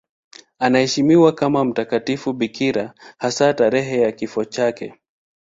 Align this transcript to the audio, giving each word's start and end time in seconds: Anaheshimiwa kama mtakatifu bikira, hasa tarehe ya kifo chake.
Anaheshimiwa 0.59 1.31
kama 1.31 1.65
mtakatifu 1.65 2.33
bikira, 2.33 2.93
hasa 3.17 3.53
tarehe 3.53 4.01
ya 4.01 4.11
kifo 4.11 4.45
chake. 4.45 4.93